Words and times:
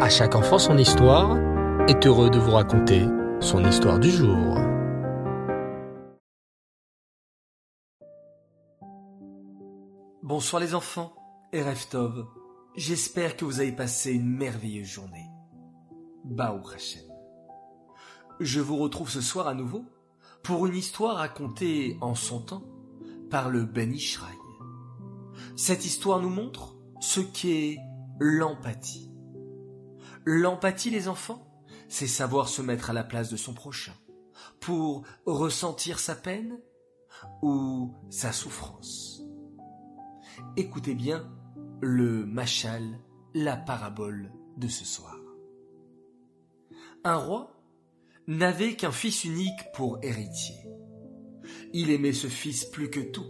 À 0.00 0.08
chaque 0.08 0.34
enfant 0.34 0.58
son 0.58 0.76
histoire 0.76 1.38
est 1.86 2.04
heureux 2.04 2.28
de 2.28 2.38
vous 2.38 2.50
raconter 2.50 3.06
son 3.38 3.64
histoire 3.64 4.00
du 4.00 4.10
jour. 4.10 4.58
Bonsoir 10.24 10.60
les 10.60 10.74
enfants 10.74 11.14
et 11.52 11.62
Reftov. 11.62 12.26
J'espère 12.74 13.36
que 13.36 13.44
vous 13.44 13.60
avez 13.60 13.70
passé 13.70 14.12
une 14.12 14.28
merveilleuse 14.28 14.88
journée. 14.88 15.30
Baou 16.24 16.60
Hashem. 16.74 17.04
Je 18.40 18.60
vous 18.60 18.76
retrouve 18.76 19.10
ce 19.10 19.20
soir 19.20 19.46
à 19.46 19.54
nouveau 19.54 19.84
pour 20.42 20.66
une 20.66 20.74
histoire 20.74 21.18
racontée 21.18 21.96
en 22.00 22.16
son 22.16 22.40
temps 22.40 22.64
par 23.30 23.48
le 23.48 23.64
Ben 23.64 23.94
Ishraï. 23.94 24.34
Cette 25.54 25.86
histoire 25.86 26.20
nous 26.20 26.30
montre 26.30 26.74
ce 26.98 27.20
qu'est 27.20 27.78
l'empathie. 28.18 29.13
L'empathie, 30.24 30.90
les 30.90 31.08
enfants, 31.08 31.46
c'est 31.88 32.06
savoir 32.06 32.48
se 32.48 32.62
mettre 32.62 32.90
à 32.90 32.92
la 32.92 33.04
place 33.04 33.30
de 33.30 33.36
son 33.36 33.52
prochain 33.52 33.92
pour 34.60 35.04
ressentir 35.26 35.98
sa 35.98 36.14
peine 36.14 36.58
ou 37.42 37.94
sa 38.10 38.32
souffrance. 38.32 39.22
Écoutez 40.56 40.94
bien 40.94 41.30
le 41.80 42.24
machal, 42.24 42.98
la 43.34 43.56
parabole 43.56 44.32
de 44.56 44.68
ce 44.68 44.84
soir. 44.84 45.18
Un 47.04 47.16
roi 47.16 47.60
n'avait 48.26 48.76
qu'un 48.76 48.92
fils 48.92 49.24
unique 49.24 49.72
pour 49.74 49.98
héritier. 50.02 50.56
Il 51.74 51.90
aimait 51.90 52.14
ce 52.14 52.28
fils 52.28 52.64
plus 52.64 52.88
que 52.88 53.00
tout, 53.00 53.26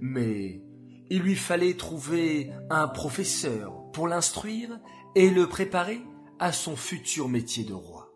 mais 0.00 0.62
il 1.10 1.20
lui 1.20 1.36
fallait 1.36 1.74
trouver 1.74 2.50
un 2.70 2.88
professeur 2.88 3.90
pour 3.92 4.08
l'instruire 4.08 4.80
et 5.14 5.30
le 5.30 5.46
préparer 5.46 6.00
à 6.38 6.52
son 6.52 6.76
futur 6.76 7.28
métier 7.28 7.64
de 7.64 7.72
roi. 7.72 8.12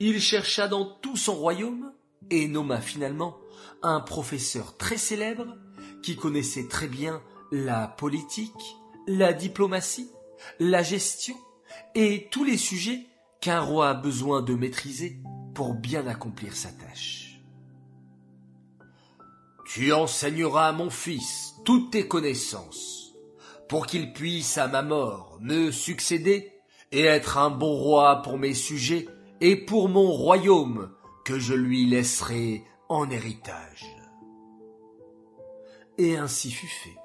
Il 0.00 0.20
chercha 0.20 0.68
dans 0.68 0.84
tout 0.84 1.16
son 1.16 1.34
royaume 1.34 1.92
et 2.30 2.48
nomma 2.48 2.80
finalement 2.80 3.36
un 3.82 4.00
professeur 4.00 4.76
très 4.76 4.96
célèbre 4.96 5.56
qui 6.02 6.16
connaissait 6.16 6.68
très 6.68 6.88
bien 6.88 7.22
la 7.50 7.86
politique, 7.86 8.76
la 9.06 9.32
diplomatie, 9.32 10.10
la 10.58 10.82
gestion 10.82 11.36
et 11.94 12.28
tous 12.30 12.44
les 12.44 12.56
sujets 12.58 13.06
qu'un 13.40 13.60
roi 13.60 13.90
a 13.90 13.94
besoin 13.94 14.42
de 14.42 14.54
maîtriser 14.54 15.18
pour 15.54 15.74
bien 15.74 16.06
accomplir 16.06 16.56
sa 16.56 16.70
tâche. 16.70 17.40
Tu 19.66 19.92
enseigneras 19.92 20.68
à 20.68 20.72
mon 20.72 20.90
fils 20.90 21.54
toutes 21.64 21.92
tes 21.92 22.06
connaissances 22.06 23.01
pour 23.72 23.86
qu'il 23.86 24.12
puisse 24.12 24.58
à 24.58 24.68
ma 24.68 24.82
mort 24.82 25.38
me 25.40 25.70
succéder 25.70 26.52
et 26.90 27.04
être 27.04 27.38
un 27.38 27.48
bon 27.48 27.72
roi 27.72 28.20
pour 28.20 28.36
mes 28.36 28.52
sujets 28.52 29.08
et 29.40 29.56
pour 29.56 29.88
mon 29.88 30.12
royaume 30.12 30.94
que 31.24 31.38
je 31.38 31.54
lui 31.54 31.86
laisserai 31.86 32.64
en 32.90 33.08
héritage. 33.08 33.86
Et 35.96 36.18
ainsi 36.18 36.50
fut 36.50 36.66
fait. 36.66 36.98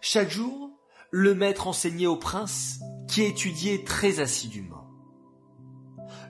Chaque 0.00 0.28
jour, 0.28 0.72
le 1.12 1.36
maître 1.36 1.68
enseignait 1.68 2.06
au 2.06 2.16
prince 2.16 2.80
qui 3.06 3.22
étudiait 3.22 3.84
très 3.84 4.18
assidûment. 4.18 4.90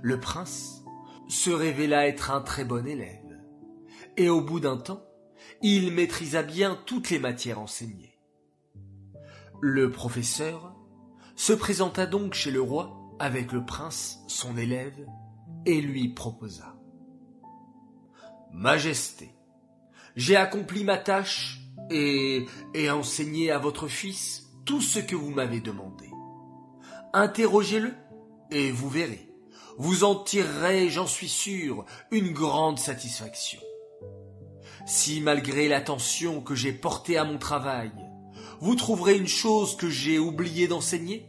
Le 0.02 0.20
prince 0.20 0.84
se 1.28 1.48
révéla 1.48 2.08
être 2.08 2.30
un 2.30 2.42
très 2.42 2.66
bon 2.66 2.86
élève, 2.86 3.40
et 4.18 4.28
au 4.28 4.42
bout 4.42 4.60
d'un 4.60 4.76
temps, 4.76 5.06
il 5.62 5.94
maîtrisa 5.94 6.42
bien 6.42 6.78
toutes 6.84 7.08
les 7.08 7.18
matières 7.18 7.58
enseignées. 7.58 8.11
Le 9.64 9.92
professeur 9.92 10.74
se 11.36 11.52
présenta 11.52 12.04
donc 12.04 12.34
chez 12.34 12.50
le 12.50 12.60
roi 12.60 12.98
avec 13.20 13.52
le 13.52 13.64
prince, 13.64 14.18
son 14.26 14.56
élève, 14.56 15.06
et 15.66 15.80
lui 15.80 16.08
proposa. 16.08 16.74
Majesté, 18.52 19.30
j'ai 20.16 20.34
accompli 20.34 20.82
ma 20.82 20.98
tâche 20.98 21.60
et, 21.90 22.44
et 22.74 22.90
enseigné 22.90 23.52
à 23.52 23.58
votre 23.58 23.86
fils 23.86 24.50
tout 24.64 24.80
ce 24.80 24.98
que 24.98 25.14
vous 25.14 25.30
m'avez 25.30 25.60
demandé. 25.60 26.10
Interrogez-le 27.12 27.94
et 28.50 28.72
vous 28.72 28.88
verrez. 28.88 29.32
Vous 29.78 30.02
en 30.02 30.16
tirerez, 30.16 30.88
j'en 30.88 31.06
suis 31.06 31.28
sûr, 31.28 31.84
une 32.10 32.32
grande 32.32 32.80
satisfaction. 32.80 33.60
Si 34.86 35.20
malgré 35.20 35.68
l'attention 35.68 36.40
que 36.40 36.56
j'ai 36.56 36.72
portée 36.72 37.16
à 37.16 37.22
mon 37.22 37.38
travail, 37.38 37.92
vous 38.62 38.76
trouverez 38.76 39.16
une 39.16 39.26
chose 39.26 39.76
que 39.76 39.90
j'ai 39.90 40.20
oublié 40.20 40.68
d'enseigner 40.68 41.28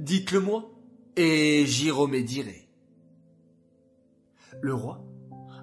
Dites-le 0.00 0.40
moi, 0.40 0.68
et 1.14 1.64
j'y 1.64 1.92
remédierai. 1.92 2.68
Le 4.60 4.74
roi 4.74 5.04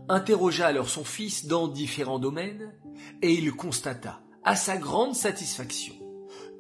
interrogea 0.07 0.65
alors 0.65 0.87
son 0.87 1.03
fils 1.03 1.45
dans 1.45 1.67
différents 1.67 2.19
domaines, 2.19 2.73
et 3.21 3.33
il 3.33 3.51
constata, 3.51 4.21
à 4.45 4.55
sa 4.55 4.77
grande 4.77 5.13
satisfaction, 5.13 5.93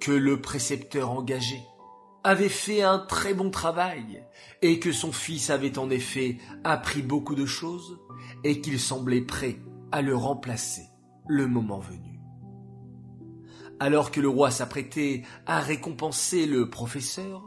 que 0.01 0.11
le 0.11 0.41
précepteur 0.41 1.09
engagé 1.09 1.61
avait 2.25 2.49
fait 2.49 2.81
un 2.81 2.99
très 2.99 3.33
bon 3.33 3.49
travail, 3.49 4.25
et 4.61 4.81
que 4.81 4.91
son 4.91 5.13
fils 5.13 5.49
avait 5.49 5.79
en 5.79 5.89
effet 5.89 6.37
appris 6.65 7.01
beaucoup 7.01 7.35
de 7.35 7.45
choses, 7.45 7.97
et 8.43 8.59
qu'il 8.59 8.77
semblait 8.77 9.21
prêt 9.21 9.61
à 9.93 10.01
le 10.01 10.17
remplacer 10.17 10.83
le 11.29 11.47
moment 11.47 11.79
venu. 11.79 12.16
Alors 13.79 14.11
que 14.11 14.19
le 14.19 14.29
roi 14.29 14.49
s'apprêtait 14.51 15.23
à 15.45 15.59
récompenser 15.59 16.45
le 16.45 16.69
professeur, 16.69 17.43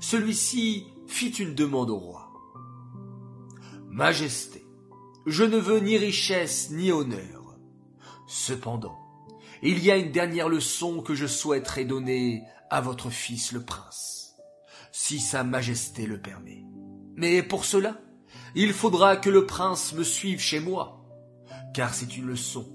celui-ci 0.00 0.86
fit 1.06 1.30
une 1.30 1.54
demande 1.54 1.90
au 1.90 1.98
roi. 1.98 2.32
Majesté, 3.88 4.64
je 5.26 5.44
ne 5.44 5.58
veux 5.58 5.80
ni 5.80 5.98
richesse 5.98 6.70
ni 6.70 6.92
honneur. 6.92 7.56
Cependant, 8.26 8.98
il 9.62 9.82
y 9.84 9.90
a 9.90 9.96
une 9.96 10.12
dernière 10.12 10.48
leçon 10.48 11.02
que 11.02 11.14
je 11.14 11.26
souhaiterais 11.26 11.84
donner 11.84 12.42
à 12.70 12.80
votre 12.80 13.10
fils 13.10 13.52
le 13.52 13.62
prince, 13.62 14.36
si 14.92 15.20
sa 15.20 15.44
majesté 15.44 16.06
le 16.06 16.20
permet. 16.20 16.64
Mais 17.16 17.42
pour 17.42 17.64
cela, 17.64 18.00
il 18.54 18.72
faudra 18.72 19.16
que 19.16 19.28
le 19.28 19.44
prince 19.44 19.92
me 19.92 20.04
suive 20.04 20.40
chez 20.40 20.60
moi, 20.60 21.04
car 21.74 21.92
c'est 21.92 22.16
une 22.16 22.26
leçon 22.26 22.66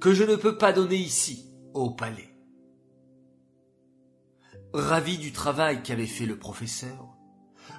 que 0.00 0.14
je 0.14 0.24
ne 0.24 0.36
peux 0.36 0.56
pas 0.56 0.72
donner 0.72 0.96
ici, 0.96 1.51
au 1.74 1.90
palais. 1.90 2.34
Ravi 4.72 5.18
du 5.18 5.32
travail 5.32 5.82
qu'avait 5.82 6.06
fait 6.06 6.26
le 6.26 6.38
professeur, 6.38 7.16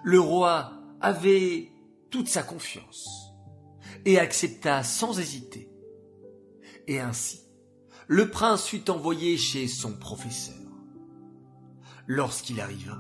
le 0.04 0.20
roi 0.20 0.74
avait 1.02 1.72
toute 2.12 2.28
sa 2.28 2.44
confiance 2.44 3.34
et 4.06 4.20
accepta 4.20 4.84
sans 4.84 5.20
hésiter. 5.20 5.70
Et 6.88 7.00
ainsi, 7.00 7.42
le 8.08 8.30
prince 8.30 8.68
fut 8.68 8.90
envoyé 8.90 9.38
chez 9.38 9.68
son 9.68 9.94
professeur. 9.94 10.56
Lorsqu'il 12.06 12.60
arriva, 12.60 13.00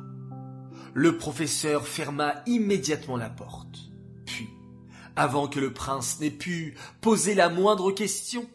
le 0.93 1.17
professeur 1.17 1.87
ferma 1.87 2.41
immédiatement 2.45 3.17
la 3.17 3.29
porte. 3.29 3.91
Puis, 4.25 4.49
avant 5.15 5.47
que 5.47 5.59
le 5.59 5.73
prince 5.73 6.19
n'ait 6.19 6.31
pu 6.31 6.75
poser 7.01 7.35
la 7.35 7.49
moindre 7.49 7.91
question, 7.91 8.47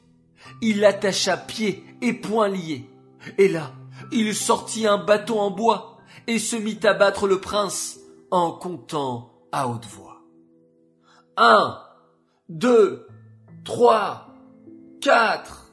il 0.60 0.80
l'attacha 0.80 1.36
pieds 1.36 1.84
et 2.00 2.12
poings 2.12 2.48
liés. 2.48 2.88
Et 3.38 3.48
là, 3.48 3.72
il 4.12 4.34
sortit 4.34 4.86
un 4.86 4.98
bâton 4.98 5.40
en 5.40 5.50
bois 5.50 5.98
et 6.26 6.38
se 6.38 6.56
mit 6.56 6.78
à 6.84 6.94
battre 6.94 7.26
le 7.26 7.40
prince 7.40 7.98
en 8.30 8.52
comptant 8.52 9.32
à 9.52 9.68
haute 9.68 9.86
voix. 9.86 10.22
Un, 11.36 11.78
deux, 12.48 13.06
trois, 13.64 14.34
quatre. 15.00 15.72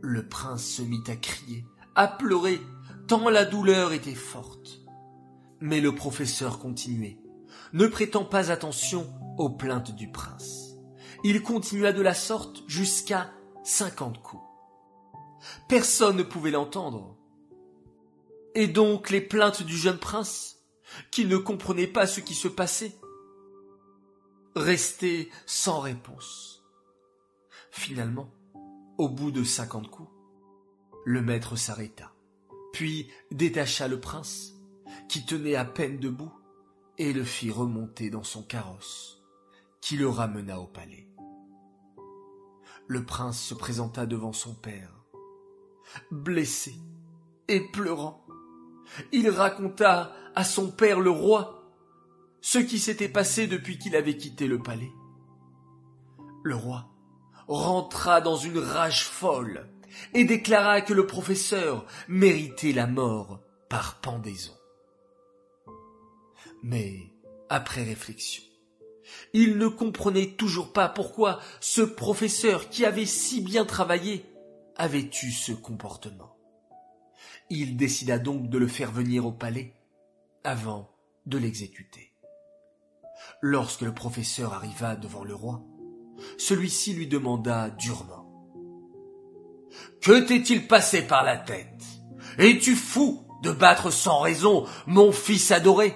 Le 0.00 0.26
prince 0.28 0.64
se 0.64 0.82
mit 0.82 1.02
à 1.08 1.16
crier, 1.16 1.64
à 1.94 2.08
pleurer, 2.08 2.60
tant 3.06 3.28
la 3.28 3.44
douleur 3.44 3.92
était 3.92 4.14
forte. 4.14 4.80
Mais 5.60 5.80
le 5.80 5.94
professeur 5.94 6.58
continuait, 6.58 7.18
ne 7.72 7.86
prêtant 7.86 8.24
pas 8.24 8.50
attention 8.50 9.06
aux 9.38 9.50
plaintes 9.50 9.94
du 9.94 10.10
prince. 10.10 10.76
Il 11.24 11.42
continua 11.42 11.92
de 11.92 12.02
la 12.02 12.14
sorte 12.14 12.62
jusqu'à 12.68 13.30
cinquante 13.68 14.22
coups. 14.22 14.42
Personne 15.68 16.16
ne 16.16 16.22
pouvait 16.22 16.50
l'entendre. 16.50 17.16
Et 18.54 18.66
donc 18.66 19.10
les 19.10 19.20
plaintes 19.20 19.62
du 19.62 19.76
jeune 19.76 19.98
prince, 19.98 20.56
qui 21.10 21.26
ne 21.26 21.36
comprenait 21.36 21.86
pas 21.86 22.06
ce 22.06 22.20
qui 22.20 22.34
se 22.34 22.48
passait, 22.48 22.96
restaient 24.56 25.28
sans 25.44 25.80
réponse. 25.80 26.64
Finalement, 27.70 28.30
au 28.96 29.08
bout 29.08 29.30
de 29.30 29.44
cinquante 29.44 29.90
coups, 29.90 30.10
le 31.04 31.20
maître 31.20 31.56
s'arrêta, 31.56 32.12
puis 32.72 33.08
détacha 33.30 33.86
le 33.86 34.00
prince, 34.00 34.54
qui 35.08 35.26
tenait 35.26 35.56
à 35.56 35.66
peine 35.66 35.98
debout, 35.98 36.32
et 36.96 37.12
le 37.12 37.22
fit 37.22 37.50
remonter 37.50 38.08
dans 38.10 38.24
son 38.24 38.42
carrosse, 38.42 39.22
qui 39.80 39.96
le 39.96 40.08
ramena 40.08 40.58
au 40.58 40.66
palais. 40.66 41.06
Le 42.88 43.04
prince 43.04 43.40
se 43.40 43.54
présenta 43.54 44.06
devant 44.06 44.32
son 44.32 44.54
père, 44.54 44.90
blessé 46.10 46.74
et 47.46 47.60
pleurant. 47.60 48.26
Il 49.12 49.28
raconta 49.28 50.12
à 50.34 50.42
son 50.42 50.70
père 50.70 50.98
le 50.98 51.10
roi 51.10 51.58
ce 52.40 52.58
qui 52.58 52.78
s'était 52.78 53.10
passé 53.10 53.46
depuis 53.46 53.78
qu'il 53.78 53.94
avait 53.94 54.16
quitté 54.16 54.46
le 54.46 54.58
palais. 54.62 54.92
Le 56.42 56.54
roi 56.54 56.88
rentra 57.46 58.22
dans 58.22 58.36
une 58.36 58.58
rage 58.58 59.04
folle 59.04 59.68
et 60.14 60.24
déclara 60.24 60.80
que 60.80 60.94
le 60.94 61.06
professeur 61.06 61.84
méritait 62.08 62.72
la 62.72 62.86
mort 62.86 63.40
par 63.68 64.00
pendaison. 64.00 64.56
Mais, 66.62 67.12
après 67.50 67.82
réflexion, 67.82 68.47
il 69.32 69.58
ne 69.58 69.68
comprenait 69.68 70.34
toujours 70.36 70.72
pas 70.72 70.88
pourquoi 70.88 71.40
ce 71.60 71.82
professeur 71.82 72.68
qui 72.68 72.84
avait 72.84 73.06
si 73.06 73.40
bien 73.40 73.64
travaillé 73.64 74.24
avait 74.76 75.10
eu 75.22 75.30
ce 75.30 75.52
comportement. 75.52 76.36
Il 77.50 77.76
décida 77.76 78.18
donc 78.18 78.48
de 78.48 78.58
le 78.58 78.68
faire 78.68 78.92
venir 78.92 79.26
au 79.26 79.32
palais 79.32 79.74
avant 80.44 80.90
de 81.26 81.38
l'exécuter. 81.38 82.12
Lorsque 83.40 83.82
le 83.82 83.92
professeur 83.92 84.54
arriva 84.54 84.96
devant 84.96 85.24
le 85.24 85.34
roi, 85.34 85.62
celui-ci 86.36 86.92
lui 86.94 87.06
demanda 87.06 87.70
durement 87.70 88.26
Que 90.00 90.20
t'est-il 90.20 90.66
passé 90.66 91.02
par 91.02 91.24
la 91.24 91.36
tête? 91.36 91.82
Es-tu 92.38 92.74
fou 92.76 93.24
de 93.42 93.50
battre 93.50 93.90
sans 93.90 94.20
raison 94.20 94.66
mon 94.86 95.12
fils 95.12 95.50
adoré? 95.50 95.94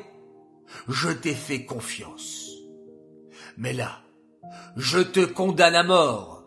Je 0.89 1.11
t'ai 1.11 1.35
fait 1.35 1.65
confiance. 1.65 2.42
Mais 3.57 3.73
là, 3.73 4.03
je 4.77 4.99
te 4.99 5.25
condamne 5.25 5.75
à 5.75 5.83
mort. 5.83 6.45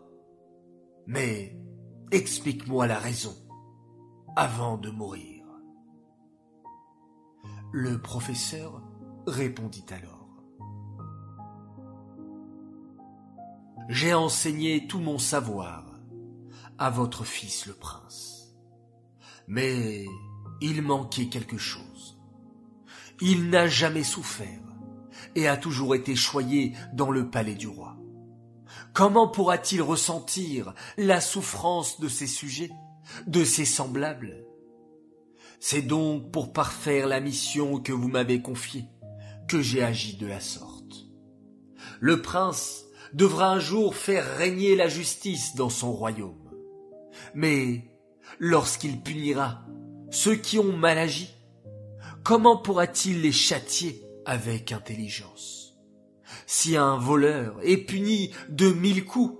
Mais 1.08 1.58
explique-moi 2.12 2.88
la 2.88 2.98
raison 2.98 3.36
avant 4.36 4.78
de 4.78 4.90
mourir. 4.90 5.44
Le 7.72 8.02
professeur 8.02 8.82
répondit 9.28 9.86
alors. 9.90 10.30
J'ai 13.88 14.14
enseigné 14.14 14.88
tout 14.88 15.00
mon 15.00 15.20
savoir 15.20 15.86
à 16.78 16.90
votre 16.90 17.24
fils 17.24 17.68
le 17.68 17.74
prince. 17.74 18.56
Mais 19.48 20.06
il 20.62 20.82
manquait 20.82 21.28
quelque 21.28 21.58
chose. 21.58 22.20
Il 23.22 23.50
n'a 23.50 23.68
jamais 23.68 24.04
souffert 24.04 24.75
et 25.36 25.48
a 25.48 25.58
toujours 25.58 25.96
été 25.96 26.16
choyé 26.16 26.74
dans 26.94 27.12
le 27.12 27.30
palais 27.30 27.56
du 27.56 27.68
roi. 27.68 27.98
Comment 28.94 29.28
pourra-t-il 29.28 29.82
ressentir 29.82 30.74
la 30.98 31.20
souffrance 31.22 32.00
de 32.00 32.08
ses 32.08 32.28
sujets, 32.28 32.72
de 33.28 33.44
ses 33.44 33.66
semblables? 33.66 34.46
C'est 35.60 35.82
donc 35.82 36.32
pour 36.32 36.54
parfaire 36.54 37.08
la 37.08 37.20
mission 37.20 37.80
que 37.80 37.92
vous 37.92 38.08
m'avez 38.08 38.42
confiée 38.42 38.86
que 39.48 39.62
j'ai 39.62 39.84
agi 39.84 40.16
de 40.18 40.28
la 40.28 40.40
sorte. 40.40 41.08
Le 42.00 42.22
prince 42.22 42.86
devra 43.14 43.52
un 43.52 43.60
jour 43.60 43.96
faire 43.96 44.38
régner 44.38 44.76
la 44.76 44.88
justice 44.88 45.56
dans 45.56 45.70
son 45.70 45.92
royaume. 45.92 46.52
Mais 47.34 47.92
lorsqu'il 48.40 49.02
punira 49.02 49.66
ceux 50.10 50.36
qui 50.36 50.60
ont 50.60 50.76
mal 50.76 50.98
agi, 50.98 51.30
comment 52.24 52.58
pourra-t-il 52.58 53.22
les 53.22 53.32
châtier? 53.32 54.05
Avec 54.26 54.72
intelligence. 54.72 55.78
Si 56.46 56.76
un 56.76 56.98
voleur 56.98 57.58
est 57.64 57.78
puni 57.78 58.32
de 58.50 58.72
mille 58.72 59.06
coups, 59.06 59.40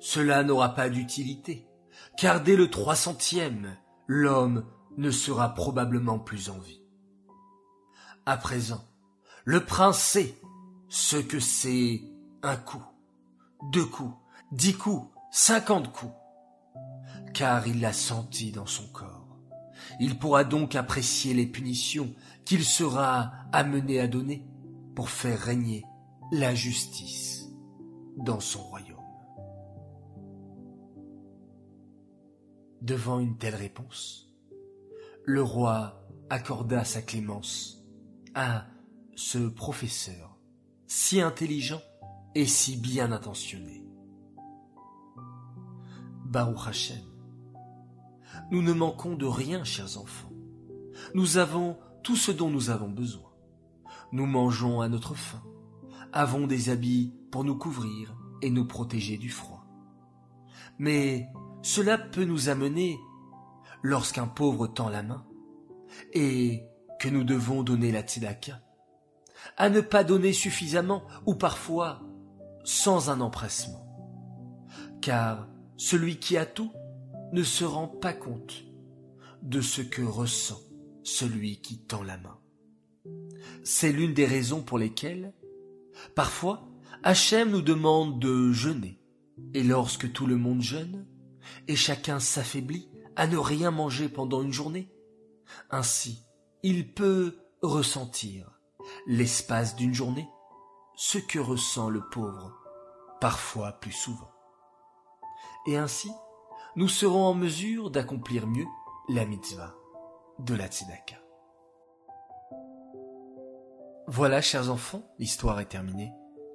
cela 0.00 0.42
n'aura 0.44 0.74
pas 0.74 0.88
d'utilité, 0.88 1.66
car 2.16 2.42
dès 2.42 2.56
le 2.56 2.70
trois 2.70 2.96
centième, 2.96 3.76
l'homme 4.06 4.64
ne 4.96 5.10
sera 5.10 5.54
probablement 5.54 6.18
plus 6.18 6.50
en 6.50 6.58
vie. 6.58 6.82
À 8.26 8.36
présent, 8.36 8.84
le 9.44 9.64
prince 9.64 9.98
sait 9.98 10.34
ce 10.88 11.16
que 11.16 11.40
c'est 11.40 12.02
un 12.42 12.56
coup, 12.56 12.84
deux 13.72 13.84
coups, 13.84 14.14
dix 14.52 14.74
coups, 14.74 15.08
cinquante 15.30 15.92
coups, 15.92 16.12
car 17.34 17.66
il 17.66 17.80
l'a 17.80 17.92
senti 17.92 18.52
dans 18.52 18.66
son 18.66 18.86
corps. 18.88 19.17
Il 20.00 20.18
pourra 20.18 20.44
donc 20.44 20.74
apprécier 20.74 21.34
les 21.34 21.46
punitions 21.46 22.14
qu'il 22.44 22.64
sera 22.64 23.32
amené 23.52 24.00
à 24.00 24.06
donner 24.06 24.46
pour 24.94 25.10
faire 25.10 25.38
régner 25.38 25.84
la 26.32 26.54
justice 26.54 27.48
dans 28.16 28.40
son 28.40 28.62
royaume. 28.62 28.96
Devant 32.80 33.18
une 33.18 33.36
telle 33.38 33.56
réponse, 33.56 34.32
le 35.24 35.42
roi 35.42 36.08
accorda 36.30 36.84
sa 36.84 37.02
clémence 37.02 37.84
à 38.34 38.66
ce 39.14 39.48
professeur 39.48 40.38
si 40.86 41.20
intelligent 41.20 41.82
et 42.34 42.46
si 42.46 42.76
bien 42.76 43.12
intentionné. 43.12 43.84
Baruch 46.24 46.66
Hashem, 46.66 47.07
nous 48.50 48.62
ne 48.62 48.72
manquons 48.72 49.14
de 49.14 49.26
rien, 49.26 49.64
chers 49.64 49.98
enfants. 49.98 50.32
Nous 51.14 51.38
avons 51.38 51.76
tout 52.02 52.16
ce 52.16 52.32
dont 52.32 52.50
nous 52.50 52.70
avons 52.70 52.88
besoin. 52.88 53.30
Nous 54.12 54.26
mangeons 54.26 54.80
à 54.80 54.88
notre 54.88 55.14
faim, 55.14 55.42
avons 56.12 56.46
des 56.46 56.70
habits 56.70 57.12
pour 57.30 57.44
nous 57.44 57.56
couvrir 57.56 58.16
et 58.40 58.50
nous 58.50 58.66
protéger 58.66 59.18
du 59.18 59.28
froid. 59.28 59.66
Mais 60.78 61.28
cela 61.62 61.98
peut 61.98 62.24
nous 62.24 62.48
amener, 62.48 62.98
lorsqu'un 63.82 64.26
pauvre 64.26 64.66
tend 64.66 64.88
la 64.88 65.02
main, 65.02 65.26
et 66.12 66.64
que 66.98 67.08
nous 67.08 67.24
devons 67.24 67.62
donner 67.62 67.92
la 67.92 68.02
tzedaka, 68.02 68.62
à 69.56 69.68
ne 69.68 69.80
pas 69.80 70.04
donner 70.04 70.32
suffisamment 70.32 71.02
ou 71.26 71.34
parfois 71.34 72.00
sans 72.64 73.10
un 73.10 73.20
empressement. 73.20 73.84
Car 75.00 75.48
celui 75.76 76.18
qui 76.18 76.36
a 76.36 76.46
tout 76.46 76.72
ne 77.32 77.42
se 77.42 77.64
rend 77.64 77.88
pas 77.88 78.12
compte 78.12 78.64
de 79.42 79.60
ce 79.60 79.82
que 79.82 80.02
ressent 80.02 80.60
celui 81.02 81.60
qui 81.60 81.78
tend 81.78 82.02
la 82.02 82.18
main. 82.18 82.38
C'est 83.64 83.92
l'une 83.92 84.14
des 84.14 84.26
raisons 84.26 84.62
pour 84.62 84.78
lesquelles, 84.78 85.32
parfois, 86.14 86.68
Hachem 87.02 87.50
nous 87.50 87.62
demande 87.62 88.18
de 88.18 88.52
jeûner. 88.52 89.00
Et 89.54 89.62
lorsque 89.62 90.12
tout 90.12 90.26
le 90.26 90.36
monde 90.36 90.62
jeûne, 90.62 91.06
et 91.68 91.76
chacun 91.76 92.18
s'affaiblit 92.18 92.90
à 93.16 93.26
ne 93.26 93.36
rien 93.36 93.70
manger 93.70 94.08
pendant 94.08 94.42
une 94.42 94.52
journée, 94.52 94.92
ainsi, 95.70 96.24
il 96.62 96.92
peut 96.92 97.38
ressentir, 97.62 98.60
l'espace 99.06 99.76
d'une 99.76 99.94
journée, 99.94 100.28
ce 100.96 101.18
que 101.18 101.38
ressent 101.38 101.88
le 101.88 102.02
pauvre, 102.10 102.52
parfois 103.20 103.72
plus 103.72 103.92
souvent. 103.92 104.30
Et 105.66 105.76
ainsi, 105.76 106.10
nous 106.78 106.86
serons 106.86 107.24
en 107.24 107.34
mesure 107.34 107.90
d'accomplir 107.90 108.46
mieux 108.46 108.68
la 109.08 109.26
mitzvah 109.26 109.74
de 110.38 110.54
la 110.54 110.68
tzedaka. 110.68 111.16
Voilà, 114.06 114.40
chers 114.40 114.70
enfants, 114.70 115.02
l'histoire 115.18 115.58
est 115.58 115.70
terminée. 115.70 116.12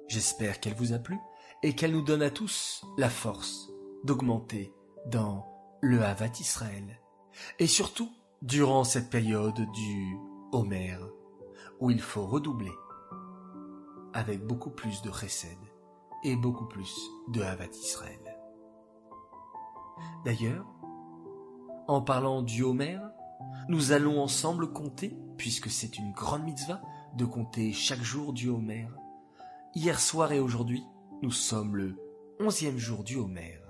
J'espère 0.08 0.60
qu'elle 0.60 0.76
vous 0.76 0.94
a 0.94 0.98
plu 0.98 1.18
et 1.62 1.74
qu'elle 1.74 1.92
nous 1.92 2.00
donne 2.00 2.22
à 2.22 2.30
tous 2.30 2.86
la 2.96 3.10
force 3.10 3.70
d'augmenter 4.04 4.72
dans 5.04 5.46
le 5.82 6.02
Havat 6.02 6.40
Israël. 6.40 7.02
Et 7.58 7.66
surtout, 7.66 8.10
durant 8.40 8.84
cette 8.84 9.10
période 9.10 9.70
du 9.72 10.16
Homer, 10.52 10.96
où 11.80 11.90
il 11.90 12.00
faut 12.00 12.26
redoubler 12.26 12.72
avec 14.14 14.42
beaucoup 14.42 14.70
plus 14.70 15.02
de 15.02 15.12
chesed 15.12 15.58
et 16.24 16.34
beaucoup 16.34 16.66
plus 16.66 16.96
de 17.28 17.42
Havat 17.42 17.76
Israël. 17.76 18.23
D'ailleurs, 20.24 20.66
en 21.86 22.00
parlant 22.00 22.42
du 22.42 22.62
Homer, 22.62 22.98
nous 23.68 23.92
allons 23.92 24.22
ensemble 24.22 24.72
compter, 24.72 25.16
puisque 25.36 25.70
c'est 25.70 25.98
une 25.98 26.12
grande 26.12 26.44
mitzvah, 26.44 26.80
de 27.16 27.24
compter 27.24 27.72
chaque 27.72 28.02
jour 28.02 28.32
du 28.32 28.48
Homer. 28.48 28.88
Hier 29.74 30.00
soir 30.00 30.32
et 30.32 30.40
aujourd'hui, 30.40 30.84
nous 31.22 31.30
sommes 31.30 31.76
le 31.76 31.96
onzième 32.40 32.78
jour 32.78 33.04
du 33.04 33.16
Homer. 33.16 33.60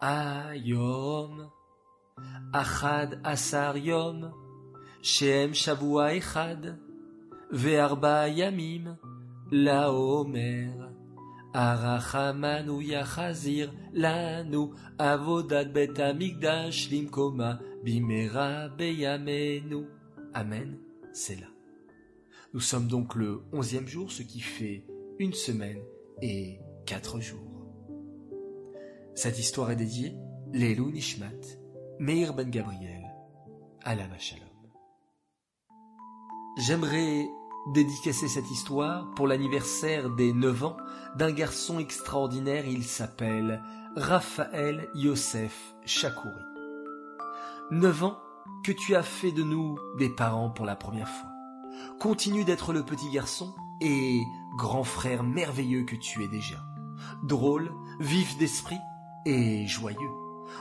Ayom, 0.00 1.50
Achad 2.52 3.20
Asar 3.24 3.76
Yom, 3.76 4.32
Shem 5.02 5.54
Shavua 5.54 6.14
Echad, 6.14 6.78
Ve'arba 7.50 8.28
Yamim, 8.28 8.96
La 9.50 9.92
Homer. 9.92 10.89
Arachamanu 11.52 12.80
Yachazir 12.82 13.72
Lanu 13.92 14.74
Avodat 14.98 15.64
Bet 15.64 15.98
Amigdash 16.00 16.90
Limkoma 16.90 17.58
Bimera 17.84 18.68
Beyamenu. 18.68 19.86
Amen, 20.34 20.78
c'est 21.12 21.40
là. 21.40 21.46
Nous 22.52 22.60
sommes 22.60 22.88
donc 22.88 23.14
le 23.14 23.42
onzième 23.52 23.86
jour, 23.86 24.10
ce 24.10 24.22
qui 24.22 24.40
fait 24.40 24.84
une 25.18 25.32
semaine 25.32 25.80
et 26.22 26.60
quatre 26.86 27.20
jours. 27.20 27.66
Cette 29.14 29.38
histoire 29.38 29.70
est 29.70 29.76
dédiée 29.76 30.16
Lelou 30.52 30.90
Nishmat, 30.90 31.58
Meir 31.98 32.34
Ben 32.34 32.50
Gabriel, 32.50 33.04
Alava 33.82 34.18
Shalom. 34.18 34.46
J'aimerais 36.58 37.26
dédicacer 37.68 38.28
cette 38.28 38.50
histoire 38.50 39.10
pour 39.14 39.26
l'anniversaire 39.26 40.10
des 40.10 40.32
9 40.32 40.64
ans 40.64 40.76
d'un 41.16 41.32
garçon 41.32 41.78
extraordinaire, 41.78 42.66
il 42.66 42.84
s'appelle 42.84 43.62
Raphaël 43.96 44.88
Yosef 44.94 45.74
Chakouri. 45.84 46.42
9 47.70 48.04
ans 48.04 48.18
que 48.64 48.72
tu 48.72 48.94
as 48.94 49.02
fait 49.02 49.32
de 49.32 49.42
nous 49.42 49.78
des 49.98 50.08
parents 50.08 50.50
pour 50.50 50.66
la 50.66 50.76
première 50.76 51.08
fois. 51.08 51.30
Continue 51.98 52.44
d'être 52.44 52.72
le 52.72 52.84
petit 52.84 53.10
garçon 53.10 53.54
et 53.80 54.22
grand 54.56 54.84
frère 54.84 55.22
merveilleux 55.22 55.84
que 55.84 55.96
tu 55.96 56.22
es 56.24 56.28
déjà. 56.28 56.62
Drôle, 57.22 57.72
vif 58.00 58.36
d'esprit 58.38 58.78
et 59.26 59.66
joyeux. 59.66 59.98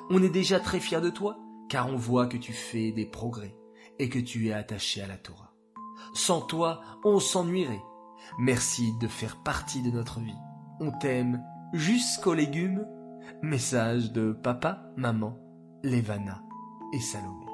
On 0.09 0.21
est 0.21 0.29
déjà 0.29 0.59
très 0.59 0.79
fiers 0.79 1.01
de 1.01 1.09
toi 1.09 1.37
car 1.69 1.87
on 1.87 1.97
voit 1.97 2.27
que 2.27 2.37
tu 2.37 2.53
fais 2.53 2.91
des 2.91 3.05
progrès 3.05 3.55
et 3.99 4.09
que 4.09 4.19
tu 4.19 4.47
es 4.47 4.53
attaché 4.53 5.01
à 5.01 5.07
la 5.07 5.17
Torah. 5.17 5.48
Sans 6.13 6.41
toi, 6.41 6.81
on 7.03 7.19
s'ennuierait. 7.19 7.83
Merci 8.37 8.93
de 8.99 9.07
faire 9.07 9.41
partie 9.43 9.81
de 9.81 9.91
notre 9.91 10.19
vie. 10.19 10.37
On 10.79 10.91
t'aime 10.91 11.43
jusqu'aux 11.73 12.33
légumes. 12.33 12.85
Message 13.41 14.11
de 14.11 14.33
papa, 14.33 14.91
maman, 14.97 15.37
Levana 15.83 16.41
et 16.93 16.99
Salomé. 16.99 17.45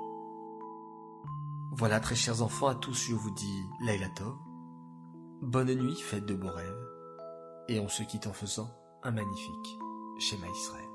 Voilà, 1.72 2.00
très 2.00 2.16
chers 2.16 2.42
enfants, 2.42 2.68
à 2.68 2.76
tous, 2.76 3.08
je 3.10 3.16
vous 3.16 3.32
dis 3.32 3.62
Laila 3.86 4.08
Tov. 4.16 4.36
Bonne 5.42 5.74
nuit, 5.74 5.96
faites 5.96 6.26
de 6.26 6.34
beaux 6.34 6.52
rêves. 6.52 6.88
Et 7.68 7.80
on 7.80 7.90
se 7.90 8.04
quitte 8.04 8.28
en 8.28 8.34
faisant 8.34 8.70
un 9.04 9.12
magnifique 9.12 9.78
schéma 10.18 10.48
Israël. 10.48 10.95